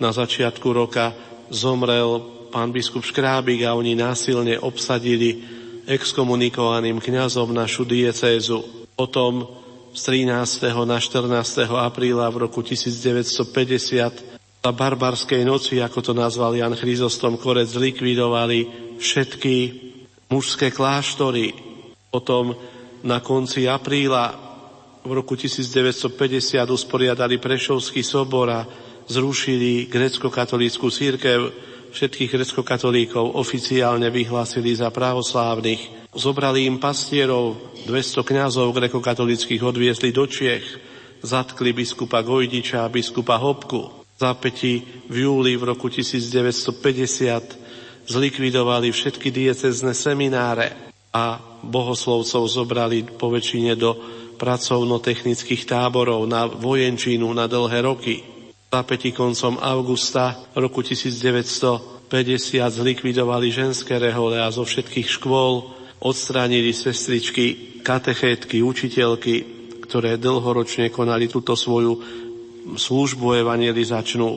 [0.00, 1.12] na začiatku roka
[1.52, 5.42] zomrel pán biskup Škrábik a oni násilne obsadili
[5.84, 8.88] exkomunikovaným kňazom našu diecézu.
[8.96, 9.44] Potom
[9.96, 10.76] z 13.
[10.84, 11.72] na 14.
[11.72, 18.68] apríla v roku 1950 za barbarskej noci, ako to nazval Jan Chryzostom Korec, zlikvidovali
[19.00, 19.56] všetky
[20.28, 21.56] mužské kláštory.
[22.12, 22.52] Potom
[23.08, 24.36] na konci apríla
[25.00, 26.12] v roku 1950
[26.68, 28.68] usporiadali Prešovský sobor a
[29.08, 31.40] zrušili grecko-katolícku církev.
[31.92, 36.10] Všetkých grecko-katolíkov oficiálne vyhlásili za pravoslávnych.
[36.16, 40.64] Zobrali im pastierov, 200 kňazov grekokatolických odviezli do Čiech,
[41.22, 44.06] zatkli biskupa Gojdiča a biskupa Hopku.
[44.16, 44.80] Zápäti
[45.12, 50.72] v júli v roku 1950 zlikvidovali všetky diecezne semináre
[51.12, 53.96] a bohoslovcov zobrali po väčšine do
[54.36, 58.35] pracovno-technických táborov na vojenčínu na dlhé roky.
[59.14, 62.10] Koncom augusta roku 1950
[62.68, 65.70] zlikvidovali ženské rehole a zo všetkých škôl
[66.02, 69.34] odstránili sestričky, katechétky, učiteľky,
[69.86, 72.02] ktoré dlhoročne konali túto svoju
[72.74, 74.30] službu evangelizačnú.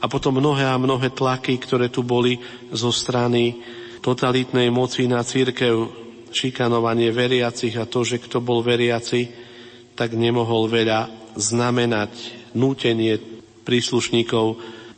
[0.00, 2.38] A potom mnohé a mnohé tlaky, ktoré tu boli
[2.70, 3.58] zo strany
[4.00, 9.26] totalitnej moci na církev, šikanovanie veriacich a to, že kto bol veriaci,
[9.96, 12.12] tak nemohol veľa znamenať
[12.52, 13.35] nútenie
[13.66, 14.46] príslušníkov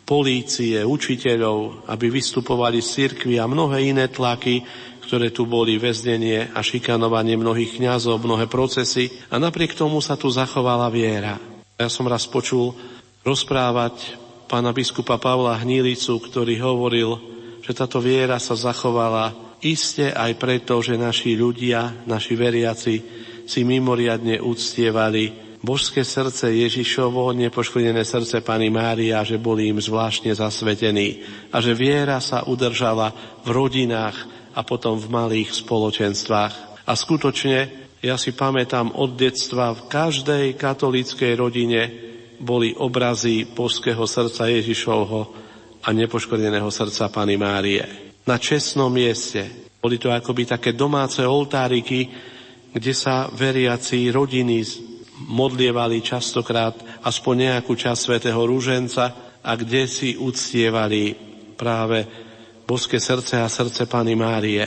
[0.05, 4.61] polície, učiteľov, aby vystupovali z cirkvi a mnohé iné tlaky,
[5.09, 10.29] ktoré tu boli väznenie a šikanovanie mnohých kňazov, mnohé procesy a napriek tomu sa tu
[10.29, 11.41] zachovala viera.
[11.81, 12.77] Ja som raz počul
[13.25, 17.17] rozprávať pána biskupa Pavla Hnílicu, ktorý hovoril,
[17.65, 22.95] že táto viera sa zachovala Isté aj preto, že naši ľudia, naši veriaci
[23.43, 31.23] si mimoriadne uctievali božské srdce Ježišovo, nepoškodené srdce Pani Mária, že boli im zvláštne zasvetení
[31.51, 33.11] a že viera sa udržala
[33.43, 34.17] v rodinách
[34.55, 36.87] a potom v malých spoločenstvách.
[36.89, 37.69] A skutočne,
[38.03, 41.83] ja si pamätám od detstva, v každej katolíckej rodine
[42.39, 45.21] boli obrazy božského srdca Ježišovho
[45.83, 49.73] a nepoškodeného srdca Pani Márie na čestnom mieste.
[49.81, 52.13] Boli to akoby také domáce oltáriky,
[52.77, 54.61] kde sa veriaci rodiny
[55.27, 61.17] modlievali častokrát aspoň nejakú časť svätého Rúženca a kde si uctievali
[61.59, 62.07] práve
[62.63, 64.63] boské srdce a srdce Pany Márie.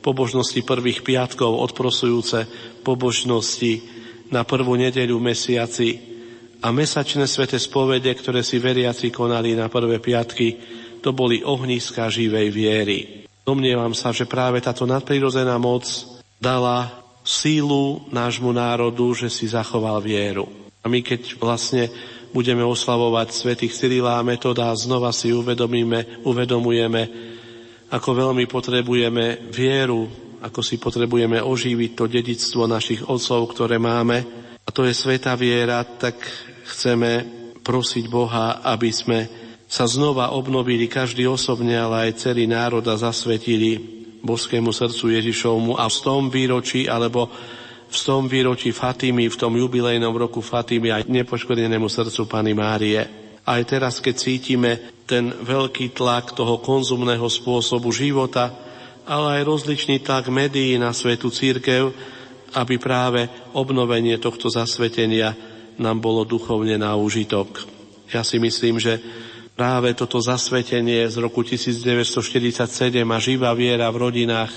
[0.00, 2.46] Pobožnosti prvých piatkov odprosujúce
[2.86, 3.82] pobožnosti
[4.30, 5.98] na prvú nedeľu mesiaci
[6.60, 10.48] a mesačné svete spovede, ktoré si veriaci konali na prvé piatky,
[11.00, 12.98] to boli ohniska živej viery.
[13.40, 15.88] Domnievam sa, že práve táto nadprirodzená moc
[16.36, 17.00] dala
[17.30, 20.50] sílu nášmu národu, že si zachoval vieru.
[20.82, 21.86] A my keď vlastne
[22.34, 27.02] budeme oslavovať svätých Cyrila a Metoda, znova si uvedomíme, uvedomujeme,
[27.90, 30.10] ako veľmi potrebujeme vieru,
[30.42, 34.18] ako si potrebujeme oživiť to dedictvo našich otcov, ktoré máme.
[34.66, 36.16] A to je sveta viera, tak
[36.66, 37.26] chceme
[37.60, 39.18] prosiť Boha, aby sme
[39.70, 45.88] sa znova obnovili každý osobne, ale aj celý národ a zasvetili božskému srdcu Ježišovmu a
[45.88, 47.28] v tom výročí, alebo
[47.90, 53.02] v tom výročí Fatimy, v tom jubilejnom roku Fatimy aj nepoškodenému srdcu Pany Márie.
[53.42, 54.70] Aj teraz, keď cítime
[55.10, 58.54] ten veľký tlak toho konzumného spôsobu života,
[59.10, 61.90] ale aj rozličný tlak médií na svetu církev,
[62.54, 63.26] aby práve
[63.58, 65.34] obnovenie tohto zasvetenia
[65.82, 67.66] nám bolo duchovne na úžitok.
[68.10, 69.02] Ja si myslím, že
[69.60, 72.64] práve toto zasvetenie z roku 1947
[73.04, 74.48] a živá viera v rodinách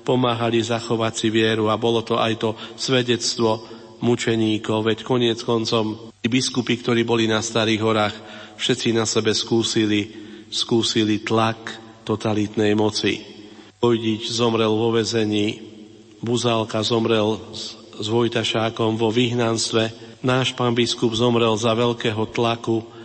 [0.00, 3.60] pomáhali zachovať si vieru a bolo to aj to svedectvo
[4.00, 8.16] mučeníkov, veď koniec koncom tí biskupy, ktorí boli na Starých horách,
[8.56, 10.08] všetci na sebe skúsili,
[10.48, 11.76] skúsili tlak
[12.08, 13.20] totalitnej moci.
[13.76, 15.60] Vojdič zomrel vo vezení,
[16.24, 19.92] Buzálka zomrel s, s Vojtašákom vo vyhnanstve,
[20.24, 22.95] náš pán biskup zomrel za veľkého tlaku,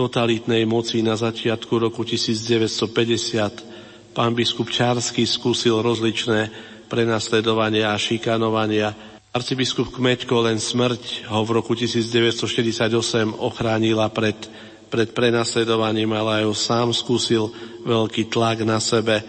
[0.00, 6.48] totalitnej moci na začiatku roku 1950 pán biskup Čársky skúsil rozličné
[6.88, 8.96] prenasledovania a šikanovania.
[9.36, 12.88] Arcibiskup Kmeďko len smrť ho v roku 1948
[13.36, 14.40] ochránila pred,
[14.88, 17.52] pred prenasledovaním, ale aj ho sám skúsil
[17.84, 19.20] veľký tlak na sebe.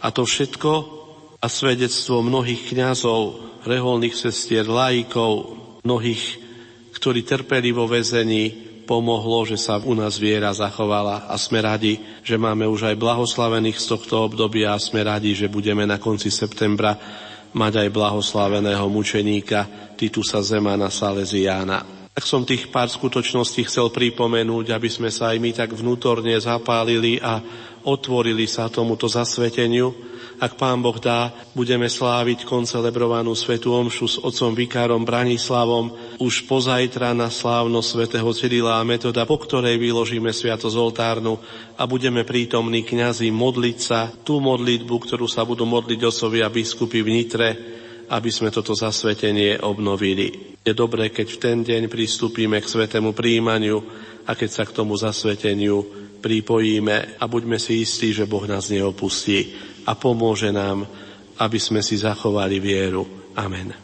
[0.00, 0.72] A to všetko
[1.36, 5.52] a svedectvo mnohých kňazov, reholných sestier, laikov,
[5.84, 6.40] mnohých,
[6.96, 12.36] ktorí trpeli vo väzení, pomohlo, že sa u nás viera zachovala a sme radi, že
[12.36, 16.94] máme už aj blahoslavených z tohto obdobia a sme radi, že budeme na konci septembra
[17.56, 22.03] mať aj blahoslaveného mučeníka Titusa Zemana Salesiána.
[22.14, 27.18] Tak som tých pár skutočností chcel pripomenúť, aby sme sa aj my tak vnútorne zapálili
[27.18, 27.42] a
[27.82, 29.90] otvorili sa tomuto zasveteniu.
[30.38, 35.90] Ak Pán Boh dá, budeme sláviť koncelebrovanú svetú omšu s otcom vikárom Branislavom
[36.22, 41.42] už pozajtra na slávno svätého Cyrila a Metoda, po ktorej vyložíme sviatosť oltárnu
[41.74, 47.10] a budeme prítomní kňazi modliť sa tú modlitbu, ktorú sa budú modliť osovia biskupy v
[47.10, 47.48] Nitre,
[48.08, 50.56] aby sme toto zasvetenie obnovili.
[50.64, 53.84] Je dobré, keď v ten deň pristúpime k svetému príjmaniu
[54.24, 55.84] a keď sa k tomu zasveteniu
[56.24, 59.52] pripojíme a buďme si istí, že Boh nás neopustí
[59.84, 60.88] a pomôže nám,
[61.36, 63.04] aby sme si zachovali vieru.
[63.36, 63.76] Amen.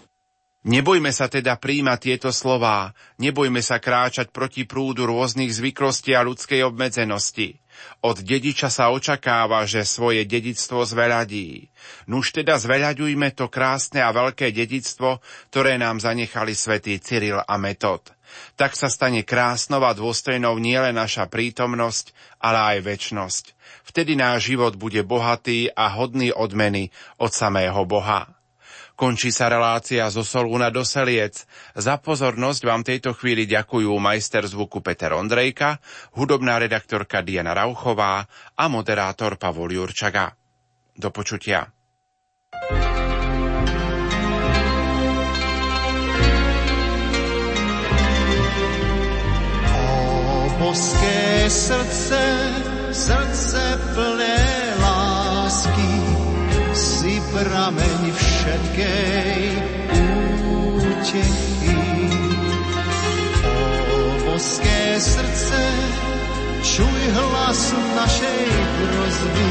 [0.60, 6.60] Nebojme sa teda príjmať tieto slová, nebojme sa kráčať proti prúdu rôznych zvyklostí a ľudskej
[6.68, 7.56] obmedzenosti.
[8.00, 11.68] Od dediča sa očakáva, že svoje dedictvo zveľadí.
[12.08, 15.20] Nuž teda zveľaďujme to krásne a veľké dedictvo,
[15.52, 18.08] ktoré nám zanechali svätý Cyril a Metod.
[18.56, 23.44] Tak sa stane krásnou a dôstojnou nielen naša prítomnosť, ale aj väčnosť.
[23.84, 28.39] Vtedy náš život bude bohatý a hodný odmeny od samého Boha.
[29.00, 31.48] Končí sa relácia zo Solúna do Seliec.
[31.72, 35.80] Za pozornosť vám tejto chvíli ďakujú majster zvuku Peter Ondrejka,
[36.20, 40.36] hudobná redaktorka Diana Rauchová a moderátor Pavol Jurčaga.
[40.92, 41.64] Do počutia.
[49.80, 52.20] O boské srdce,
[52.92, 53.64] srdce
[53.96, 54.44] plné
[54.76, 55.92] lásky,
[56.76, 59.40] si prameň všetkej
[60.80, 61.76] útechy.
[63.84, 65.60] O boské srdce,
[66.64, 68.44] čuj hlas našej
[68.80, 69.50] prozby,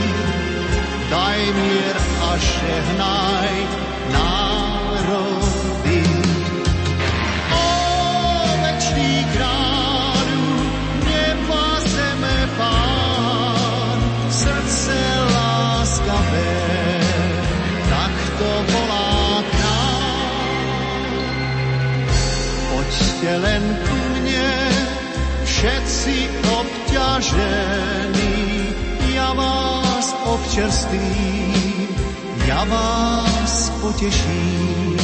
[1.13, 3.59] daj mier a žehnaj
[27.30, 28.73] obťažení,
[29.13, 31.88] ja vás občerstvím,
[32.49, 34.97] ja vás poteším.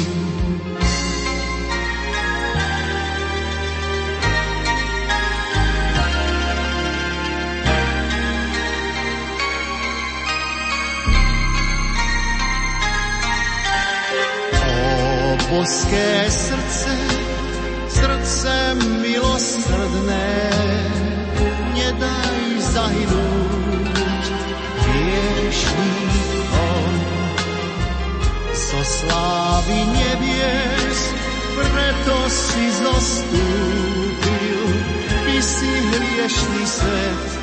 [15.46, 16.92] boské srdce,
[17.88, 20.42] srdce milosrdné,
[21.76, 22.40] nedaj
[22.72, 24.26] zahynúť
[24.80, 26.92] hriešníkom.
[28.56, 31.00] Zo slávy nebies,
[31.60, 34.64] preto si zostúpil,
[35.28, 37.35] by si hriešný svet